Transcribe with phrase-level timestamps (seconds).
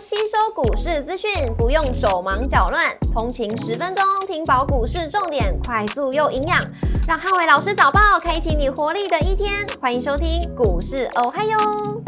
[0.00, 6.56] 吸收股市资讯，不用手忙脚乱，通勤十分钟听饱股市重点，快速又营养，
[7.08, 9.66] 让汉伟老师早报开启你活力的一天。
[9.80, 11.58] 欢迎收听股市哦嗨哟，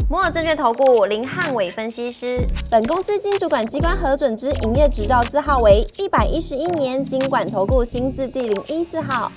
[0.09, 2.39] 摩尔证券投顾林汉伟分析师，
[2.71, 9.33] 本公司经主管机关核准之营业执照字号为一百一十一年经管投顾新字第零一四号。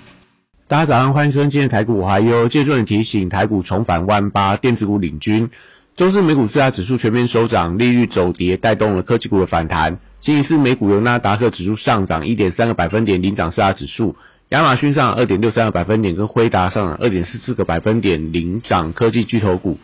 [0.68, 5.50] 大家早上，欢迎收听今天台股我还有，借助你提醒，台股重返万八，电子股领军。
[5.96, 10.00] 周四美股四大指数全面收涨，利率走跌带动了科技股的反弹。
[10.20, 14.16] 星期四美股由纳达克指数上涨一点三个百分点领涨四大指数，
[14.50, 19.78] 亚马逊上二点六三个百分点，跟辉达上涨二点四四个百分点领涨科技巨头股。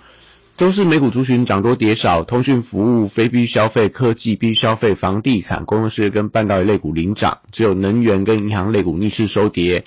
[0.58, 9.85] 周四美股族群涨多跌少，通讯服务、非必需消费、科技必需消费、房地产、公用事业跟半导体类股领涨，只有能源跟银行类股逆势收跌。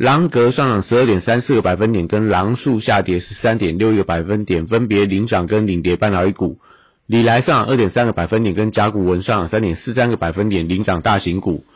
[0.00, 6.58] 狼格上涨十二点三四个百分点，跟狼树下跌十三点六一个百分点，分别领涨跟领跌半导体股。
[7.06, 11.66] 里来上涨二点三个百分点，跟甲骨文上涨三点四三个百分点，领涨大型股。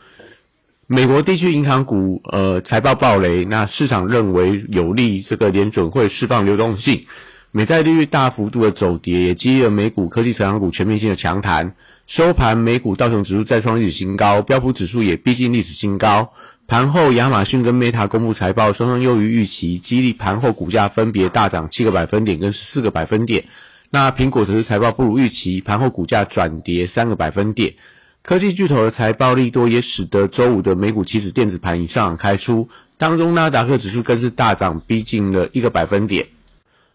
[0.86, 7.04] 美国地区银行股呃财报暴雷，那市场认为有利这个联准会释放流动性。
[7.50, 11.74] 美债利率大幅度的走跌，也激励了美股科技成长股全面性的强弹。
[12.06, 16.32] 收盘，美股道琼指数再创历史新高，标普指数也逼近历史新高。
[16.66, 23.44] 盘后，亚马逊跟 Meta 公布财报，双双优于预期，激励盘后股价分别大涨七个百分点跟十四个百分点。
[23.90, 27.74] 那苹果则是财报不如预期，盘后股价转跌三个百分点。
[28.22, 36.28] 科技巨头的财报利多，也使得周五的美股期指电子盘以上开出，当中纳达克指数更是大涨，逼近了一个百分点。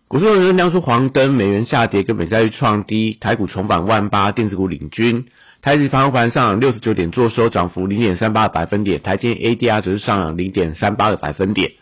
[0.08, 5.28] 股市人亮出黄灯，美元下跌跟美债率创低，台股重返万八，电子股领军。
[5.62, 9.02] 台指盘后盘上六十九点，做收涨幅零点三八个百分点。
[9.02, 11.74] 台积 ADR 则是上涨零点三八个百分点。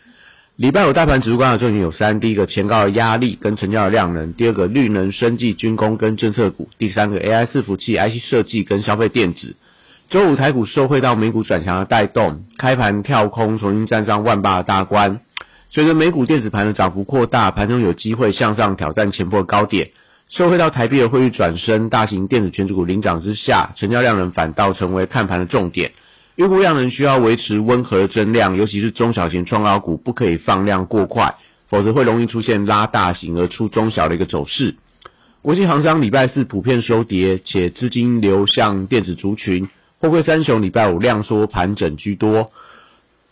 [0.55, 9.55] 礼拜五大盘指数观察重点有三：第一个前高的压力跟成交的量能；第二个绿能、生技、军工跟政策股；第三个 AI 伺服器、IC 设计跟消费电子。
[10.09, 15.19] 周五台股受惠到美股转强的带动，开盘跳空重新站上万八的大关。
[15.69, 19.91] 随着美股电子盘的涨幅扩大，盘中有机会向上挑战前波高点。
[20.29, 25.93] 受惠到台币的汇率转升，大型电子全指股领涨之下，成交量能反倒成为看盘的重点。
[26.35, 31.35] 预估量能需要维持温和的增量，尤其是中小型创高股不可以放量过快，
[31.69, 34.75] 否则会容易出现拉大型而出中小的一个走势。
[35.41, 39.69] 国际航商礼拜四普遍收跌，且资金流向电子族群。
[39.99, 42.51] 货柜三雄礼拜五量缩盘整居多。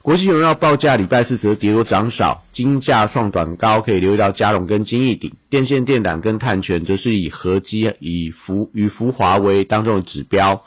[0.06, 10.64] 国际荣耀报价礼拜四则跌多涨少，金价创短高，可以留意到嘉龙跟金逸鼎，电线电缆跟碳权则是以合基、以福与福华为当中的指标。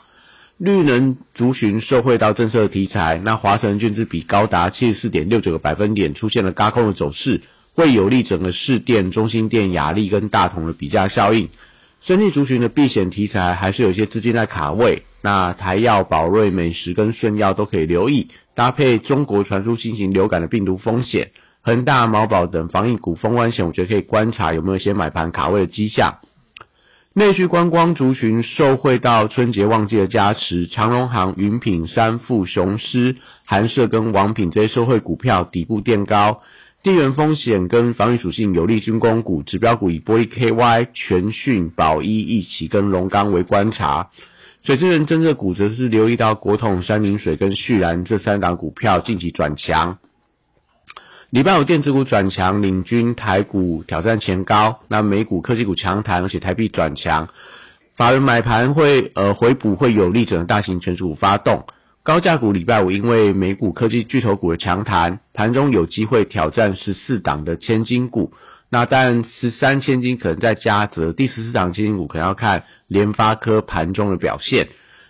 [0.57, 7.39] 绿能族群受惠到政策题材，那华晨券资比高达七十四点六九个百分点，出现了高空的走势，
[7.75, 11.47] 会有利整个市电、中心电、雅力跟大同的比价效应。
[12.01, 18.27] 生技族群的避险题材还是有些资金在卡位，那台药、宝瑞、美食跟顺药都可以留意。
[18.59, 21.31] 搭配中国传出新型流感的病毒风险，
[21.61, 26.17] 恒大、毛宝等防疫股封关险，我觉得可以观察有没有一些买盘卡位的迹象。
[27.13, 33.15] 内需观光族群受惠到春节旺季的加持，长荣行、云品、三富、雄狮、
[33.45, 36.41] 韩舍跟王品这些受惠股票底部垫高。
[36.83, 44.09] 地缘风险跟防御属性有利军工股，指标股以玻璃 KY、全讯、宝一一起跟龙钢为观察。
[44.61, 49.97] 水资源政策股则是留意到国统、山明水跟旭然这三档股票近期转强。
[51.29, 54.81] 礼拜五电子股转强，领军台股挑战前高。
[54.89, 57.29] 那美股科技股强弹，而且台币转强，
[57.95, 61.65] 法人买盘会呃回补，会有利整个大型全股发动。
[62.03, 68.33] 高价股礼拜五因为美股科技巨头股的强弹，盘中有机会挑战十四档的千金股。
[68.69, 72.63] 那但十三千金可能在加泽，第十四档千金股可能要看。
[72.89, 74.67] 联发科盘中的表现，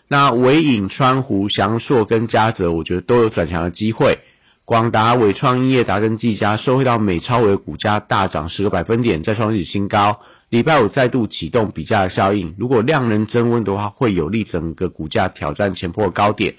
[0.09, 4.19] 那伟影、川湖、翔硕跟嘉泽，我觉得都有转强的机会。
[4.65, 10.19] 广达、伟创、业达跟技嘉，收回到美超伟股价大涨十个百分点，再创历史新高。
[10.49, 16.55] 礼拜五再度启动比价效应，如果量能增温的话，会有利整个股价挑战前破高点。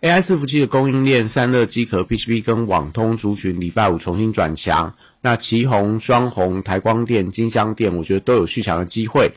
[0.00, 4.94] AI 伺服器的供应链，散热机壳、PCB 跟网通族群，礼拜五重新转强。
[5.20, 9.32] 那旗宏、双宏、台光电、金香电，我觉得都有续强的机会。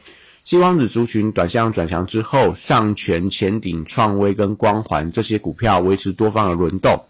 [0.46, 7.04] 西光子族群短向转强之后，上全、前顶、创威跟光环这些股票维持多方的轮动。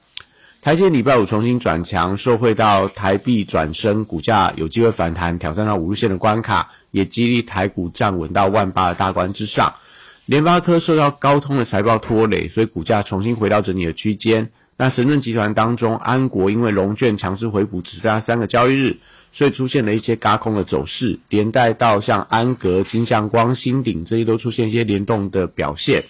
[0.64, 9.76] 台积礼拜五重新转强，受惠到台币转升，股价有机会反弹，挑战到五日线的关卡，也激励台股站稳到万八的大关之上。
[10.26, 14.52] 联发科受到高通的财报拖累，所以股价重新回到整理的区间。
[14.78, 18.98] 那神盾集团当中，安国因为龙券强势回补，只剩下三个交易日。
[19.36, 26.06] 所以出现了一些嘎空的走势，连带到像安格、金相光、新鼎这些都出现一些联动的表现。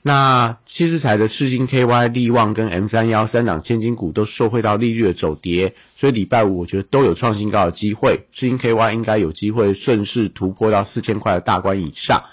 [0.00, 8.26] 那七十彩的世星 KY、利旺跟 M 三幺三档千金股都受惠到利率的走跌，所以礼拜五我觉得都有创新高的机会。
[8.32, 12.24] 世星 KY 应该有机会顺势突破到四千块的大关以上，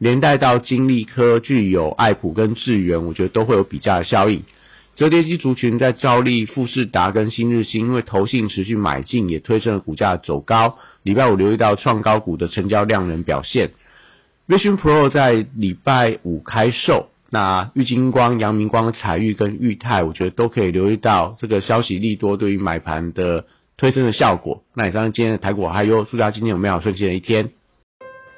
[0.00, 4.42] 连带到金利科、具有爱普跟智源，我觉得都会有比价的效应。
[4.96, 10.78] 折叠机族群在照例富士达跟新日新，因为投信持续买进，也推升了股价走高。
[11.02, 13.72] 礼拜五留意到创高股的成交量能表现。
[14.48, 17.10] Vision Pro 在礼拜五开售。
[17.28, 23.44] 那玉金光、阳明光、彩玉跟裕泰，我觉得都可以留意到这个消息利多对于买盘的
[23.76, 24.64] 推升的效果。
[24.74, 27.50] 那以上今天的台股还有，祝大家今天有美好顺心的一天。